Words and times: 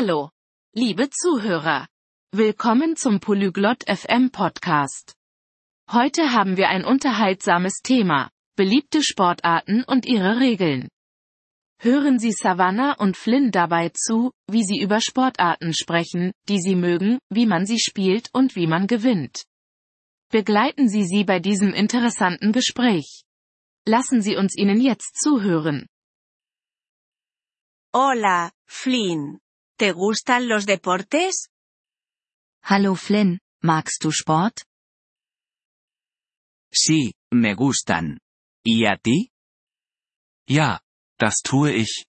Hallo, 0.00 0.30
liebe 0.76 1.10
Zuhörer. 1.10 1.88
Willkommen 2.32 2.94
zum 2.94 3.18
Polyglot 3.18 3.82
FM 3.88 4.30
Podcast. 4.30 5.16
Heute 5.90 6.32
haben 6.32 6.56
wir 6.56 6.68
ein 6.68 6.84
unterhaltsames 6.84 7.80
Thema, 7.82 8.30
beliebte 8.54 9.02
Sportarten 9.02 9.82
und 9.82 10.06
ihre 10.06 10.38
Regeln. 10.38 10.88
Hören 11.80 12.20
Sie 12.20 12.30
Savannah 12.30 12.92
und 12.92 13.16
Flynn 13.16 13.50
dabei 13.50 13.88
zu, 13.88 14.30
wie 14.48 14.62
sie 14.62 14.78
über 14.80 15.00
Sportarten 15.00 15.74
sprechen, 15.74 16.30
die 16.48 16.60
sie 16.60 16.76
mögen, 16.76 17.18
wie 17.28 17.46
man 17.46 17.66
sie 17.66 17.80
spielt 17.80 18.30
und 18.32 18.54
wie 18.54 18.68
man 18.68 18.86
gewinnt. 18.86 19.46
Begleiten 20.30 20.88
Sie 20.88 21.02
sie 21.02 21.24
bei 21.24 21.40
diesem 21.40 21.74
interessanten 21.74 22.52
Gespräch. 22.52 23.24
Lassen 23.84 24.22
Sie 24.22 24.36
uns 24.36 24.56
ihnen 24.56 24.80
jetzt 24.80 25.16
zuhören. 25.16 25.88
Hola, 27.92 28.52
Flynn. 28.68 29.40
¿Te 29.78 29.92
gustan 29.92 30.48
los 30.48 30.66
deportes? 30.66 31.50
Hallo 32.64 32.96
Flynn, 32.96 33.38
magst 33.62 34.02
du 34.02 34.10
Sport? 34.10 34.62
Sí, 36.72 37.14
me 37.30 37.54
gustan. 37.54 38.18
¿Y 38.64 38.86
a 38.86 38.96
ti? 38.96 39.30
Ja, 40.48 40.80
das 41.16 41.36
tue 41.44 41.76
ich. 41.76 42.06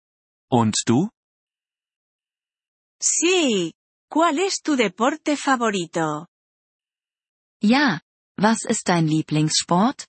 Und 0.50 0.74
du? 0.88 1.10
Sí. 3.00 3.76
¿Cuál 4.10 4.40
es 4.40 4.62
tu 4.64 4.76
deporte 4.76 5.38
favorito? 5.38 6.26
Ja, 7.62 8.02
was 8.36 8.66
ist 8.68 8.88
dein 8.88 9.08
Lieblingssport? 9.08 10.08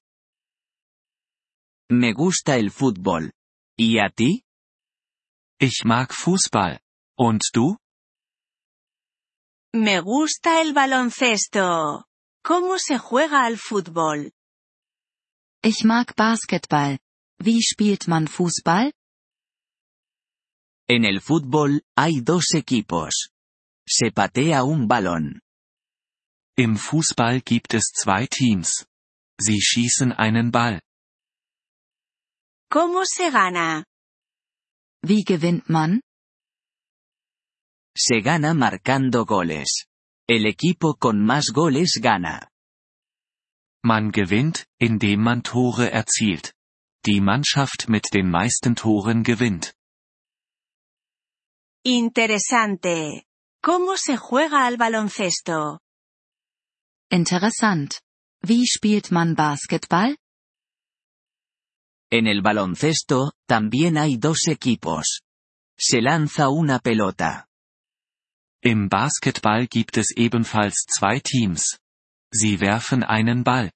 Me 1.91 2.15
gusta 2.15 2.57
el 2.57 2.71
fútbol. 2.71 3.33
¿Y 3.77 3.99
a 3.99 4.09
ti? 4.09 4.45
Ich 5.61 5.85
mag 5.85 6.11
Fußball. 6.11 6.81
Und 7.21 7.43
du? 7.53 7.77
Me 9.75 10.01
gusta 10.01 10.63
el 10.63 10.73
baloncesto. 10.73 12.07
¿Cómo 12.43 12.79
se 12.79 12.99
juega 12.99 13.45
al 13.45 13.59
fútbol? 13.59 14.33
Ich 15.63 15.85
mag 15.85 16.17
Basketball. 16.17 16.99
Wie 17.39 17.61
spielt 17.63 18.09
man 18.09 18.27
Fußball? 18.27 18.93
En 20.89 21.05
el 21.05 21.21
fútbol, 21.21 21.83
hay 21.95 22.23
dos 22.23 22.55
equipos. 22.55 23.29
Se 23.87 24.11
patea 24.13 24.65
un 24.65 24.89
balón. 24.89 25.43
Im 26.57 26.79
Fußball 26.79 27.43
gibt 27.43 27.75
es 27.75 27.93
zwei 27.93 28.27
Teams. 28.27 28.87
Sie 29.39 29.61
schießen 29.61 30.13
einen 30.13 30.51
Ball. 30.51 30.81
¿Cómo 32.71 33.05
se 33.05 33.31
gana? 33.31 33.85
Wie 35.03 35.23
gewinnt 35.23 35.69
man? 35.69 36.01
Se 37.97 38.21
gana 38.21 38.55
marcando 38.55 39.25
goles. 39.25 39.87
El 40.29 40.47
equipo 40.47 40.95
con 40.95 41.25
más 41.25 41.47
goles 41.53 41.99
gana. 42.01 42.51
Man 43.83 44.13
gewinnt, 44.13 44.67
indem 44.79 45.21
man 45.21 45.43
Tore 45.43 45.91
erzielt. 45.91 46.55
Die 47.05 47.21
Mannschaft 47.21 47.89
mit 47.89 48.13
den 48.13 48.31
meisten 48.31 48.77
Toren 48.77 49.25
gewinnt. 49.25 49.75
Interesante. 51.85 53.25
¿Cómo 53.63 53.97
se 53.97 54.17
juega 54.17 54.67
al 54.67 54.77
baloncesto? 54.77 55.81
Interessant. 57.11 58.01
Wie 58.43 58.67
spielt 58.67 59.11
man 59.11 59.35
Basketball? 59.35 60.17
En 62.11 62.27
el 62.27 62.43
baloncesto, 62.43 63.33
también 63.47 63.97
hay 63.97 64.17
dos 64.17 64.47
equipos. 64.49 65.23
Se 65.79 66.01
lanza 66.03 66.49
una 66.49 66.79
pelota. 66.79 67.50
Im 68.63 68.91
Basketball 68.91 69.67
gibt 69.67 69.97
es 69.97 70.15
ebenfalls 70.15 70.85
zwei 70.85 71.19
Teams. 71.19 71.79
Sie 72.31 72.61
werfen 72.61 73.03
einen 73.03 73.43
Ball. 73.43 73.73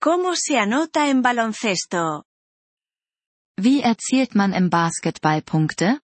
¿Cómo 0.00 0.36
se 0.36 0.56
anota 0.56 1.08
en 1.08 1.20
baloncesto? 1.20 2.22
Wie 3.58 3.82
erzielt 3.82 4.36
man 4.36 4.52
im 4.52 4.70
Basketball 4.70 5.42
Punkte? 5.42 6.00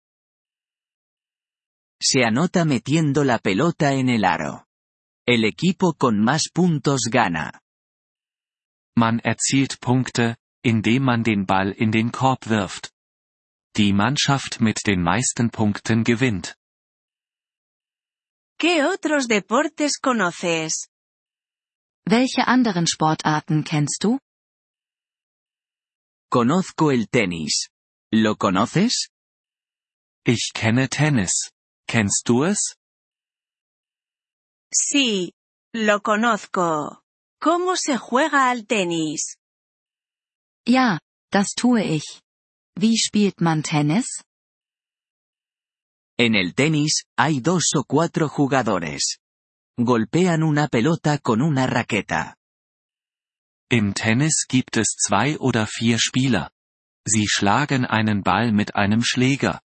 Se 1.99 2.23
anota 2.23 2.63
metiendo 2.63 3.23
la 3.23 3.39
pelota 3.39 3.91
en 3.93 4.09
el 4.09 4.23
aro. 4.23 4.67
El 5.25 5.45
equipo 5.45 5.93
con 5.93 6.23
más 6.23 6.49
puntos 6.53 7.09
gana. 7.09 7.59
Man 8.95 9.19
erzielt 9.19 9.79
Punkte, 9.81 10.37
indem 10.63 11.03
man 11.03 11.23
den 11.23 11.47
Ball 11.47 11.71
in 11.71 11.91
den 11.91 12.11
Korb 12.11 12.49
wirft. 12.49 12.91
Die 13.77 13.93
Mannschaft 13.93 14.61
mit 14.61 14.85
den 14.85 15.01
meisten 15.01 15.49
Punkten 15.49 16.03
gewinnt. 16.03 16.55
¿Qué 18.63 18.85
otros 18.85 19.27
deportes 19.27 19.99
conoces? 20.01 20.87
Welche 22.09 22.41
anderen 22.41 22.87
Sportarten 22.87 23.61
kennst 23.61 24.01
du? 24.01 24.19
Conozco 26.31 26.91
el 26.91 27.09
tenis. 27.09 27.67
¿Lo 28.13 28.37
conoces? 28.37 29.09
Ich 30.25 30.53
kenne 30.53 30.87
Tennis. 30.87 31.51
Kennst 31.89 32.25
du 32.25 32.45
es? 32.45 32.77
Sí. 34.73 35.33
Lo 35.73 35.99
conozco. 35.99 37.03
¿Cómo 37.41 37.75
se 37.75 37.97
juega 37.97 38.49
al 38.49 38.65
tenis? 38.65 39.35
Ja, 40.65 40.99
das 41.33 41.53
tue 41.53 41.83
ich. 41.83 42.21
Wie 42.79 42.95
spielt 42.95 43.41
man 43.41 43.61
Tennis? 43.61 44.23
En 46.17 46.35
el 46.35 46.53
tenis, 46.53 47.05
hay 47.17 47.39
dos 47.39 47.71
o 47.75 47.83
cuatro 47.83 48.29
jugadores. 48.29 49.19
Golpean 49.77 50.43
una 50.43 50.67
pelota 50.67 51.17
con 51.17 51.41
una 51.41 51.65
raqueta. 51.65 52.37
Im 53.71 53.95
Tennis 53.95 54.45
gibt 54.47 54.77
es 54.77 54.95
zwei 54.95 55.35
oder 55.39 55.65
vier 55.65 55.97
Spieler. 55.97 56.51
Sie 57.07 57.27
schlagen 57.27 57.85
einen 57.85 58.21
Ball 58.21 58.51
mit 58.51 58.75
einem 58.75 59.01
Schläger. 59.03 59.61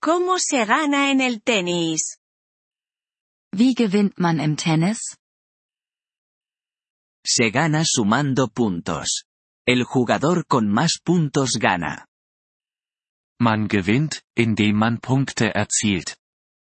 ¿Cómo 0.00 0.38
se 0.38 0.64
gana 0.64 1.10
en 1.10 1.20
el 1.20 1.42
tenis? 1.42 2.16
Wie 3.52 3.74
gewinnt 3.74 4.18
man 4.18 4.40
im 4.40 4.56
Tennis? 4.56 5.18
Se 7.26 7.50
gana 7.50 7.84
sumando 7.84 8.48
puntos. 8.48 9.24
El 9.66 9.84
jugador 9.84 10.46
con 10.46 10.66
más 10.72 11.00
puntos 11.04 11.58
gana. 11.60 12.07
Man 13.40 13.68
gewinnt, 13.68 14.22
indem 14.36 14.76
man 14.76 15.00
Punkte 15.00 15.54
erzielt. 15.54 16.18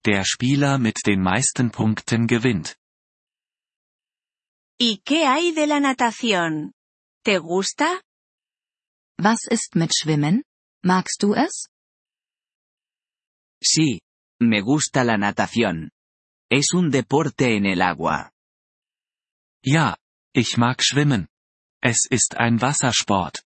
Der 0.06 0.26
Spieler 0.26 0.78
mit 0.80 1.06
den 1.06 1.22
meisten 1.22 1.72
Punkten 1.72 2.28
gewinnt. 2.28 2.78
¿Y 4.80 5.02
qué 5.06 5.28
hay 5.28 5.54
de 5.54 5.68
la 5.68 5.80
natación? 5.80 6.74
¿Te 7.24 7.38
gusta? 7.40 8.02
Was 9.18 9.46
ist 9.50 9.76
mit 9.76 9.94
Schwimmen? 9.96 10.44
Magst 10.84 11.22
du 11.22 11.36
es? 11.36 11.70
Sí. 13.64 14.02
Me 14.42 14.62
gusta 14.62 15.04
la 15.04 15.18
natación. 15.18 15.92
Es 16.52 16.74
un 16.74 16.92
deporte 16.92 17.56
en 17.56 17.66
el 17.66 17.82
agua. 17.82 18.32
Ja, 19.64 19.98
ich 20.34 20.58
mag 20.58 20.82
schwimmen. 20.84 21.30
Es 21.82 22.06
ist 22.10 22.36
ein 22.36 22.62
Wassersport. 22.62 23.44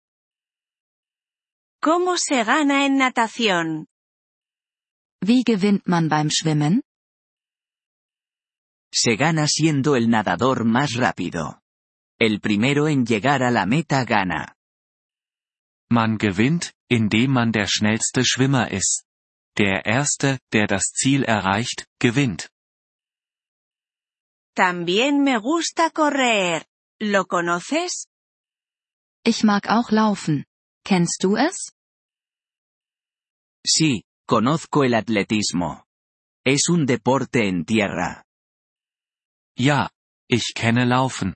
¿Cómo 1.86 2.18
se 2.18 2.44
gana 2.44 2.88
en 2.88 2.98
natación? 2.98 3.86
Wie 5.22 5.44
gewinnt 5.46 5.86
man 5.86 6.10
beim 6.10 6.32
Schwimmen? 6.32 6.82
Se 8.92 9.16
gana 9.16 9.46
siendo 9.48 9.96
el 9.96 10.10
nadador 10.10 10.66
más 10.66 10.96
rápido. 10.96 11.62
El 12.18 12.40
primero 12.40 12.88
en 12.88 13.06
llegar 13.06 13.44
a 13.44 13.52
la 13.52 13.68
meta 13.68 14.04
gana. 14.04 14.56
Man 15.88 16.18
gewinnt, 16.18 16.74
indem 16.90 17.32
man 17.34 17.52
der 17.52 17.68
schnellste 17.68 18.26
Schwimmer 18.26 18.72
ist. 18.72 19.06
Der 19.56 19.86
Erste, 19.86 20.40
der 20.52 20.66
das 20.66 20.86
Ziel 20.86 21.24
erreicht, 21.24 21.86
gewinnt. 22.00 22.50
También 24.56 25.22
me 25.22 25.38
gusta 25.38 25.92
correr. 25.92 26.66
¿Lo 27.00 27.28
conoces? 27.28 28.08
Ich 29.24 29.44
mag 29.44 29.68
auch 29.70 29.92
laufen. 29.92 30.46
Kennst 30.84 31.24
du 31.24 31.36
es? 31.36 31.75
Sí, 33.66 34.04
conozco 34.28 34.84
el 34.84 34.94
atletismo. 34.94 35.86
Es 36.46 36.70
un 36.70 36.86
deporte 36.86 37.48
en 37.48 37.66
tierra. 37.66 38.26
Ja, 39.58 39.90
ich 40.30 40.54
kenne 40.54 40.86
Laufen. 40.86 41.34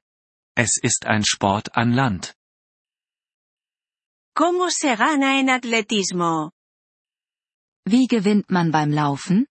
Es 0.56 0.80
ist 0.84 1.06
ein 1.08 1.24
Sport 1.24 1.70
an 1.74 1.96
Land. 1.96 2.34
¿Cómo 4.36 4.70
se 4.70 4.96
gana 4.96 5.40
en 5.40 5.50
atletismo? 5.50 6.52
Wie 7.86 8.08
gewinnt 8.08 8.50
man 8.50 8.72
beim 8.72 8.92
Laufen? 8.92 9.48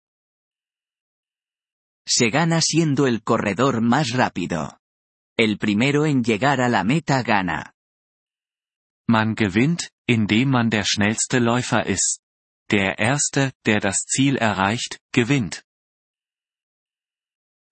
Se 2.07 2.31
gana 2.31 2.61
siendo 2.61 3.07
el 3.07 3.23
corredor 3.23 3.81
más 3.81 4.11
rápido. 4.11 4.79
El 5.37 5.59
primero 5.59 6.07
en 6.07 6.23
llegar 6.23 6.61
a 6.61 6.69
la 6.69 6.85
meta 6.85 7.23
gana. 7.23 7.75
Man 9.09 9.35
gewinnt, 9.35 9.91
indem 10.07 10.51
man 10.51 10.71
der 10.71 10.85
schnellste 10.85 11.41
Läufer 11.41 11.87
ist. 11.87 12.21
Der 12.71 12.99
Erste, 12.99 13.53
der 13.65 13.81
das 13.81 14.05
Ziel 14.05 14.37
erreicht, 14.37 15.01
gewinnt. 15.13 15.65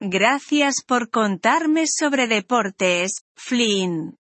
Gracias 0.00 0.82
por 0.86 1.10
contarme 1.10 1.86
sobre 1.86 2.28
deportes, 2.28 3.22
Flynn. 3.36 4.16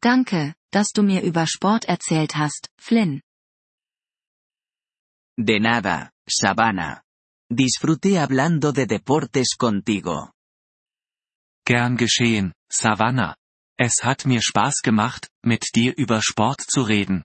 Danke, 0.00 0.54
dass 0.70 0.92
du 0.92 1.02
mir 1.02 1.22
über 1.22 1.46
Sport 1.46 1.84
erzählt 1.84 2.36
hast, 2.36 2.70
Flynn. 2.78 3.22
De 5.36 5.58
nada, 5.58 6.10
Savannah. 6.28 7.02
Disfruté 7.50 8.18
hablando 8.20 8.72
de 8.72 8.86
deportes 8.86 9.56
contigo. 9.56 10.30
Gern 11.64 11.96
geschehen, 11.96 12.52
Savannah. 12.68 13.36
Es 13.76 14.02
hat 14.02 14.26
mir 14.26 14.42
Spaß 14.42 14.82
gemacht, 14.82 15.28
mit 15.44 15.74
dir 15.74 15.96
über 15.96 16.22
Sport 16.22 16.60
zu 16.60 16.82
reden. 16.82 17.24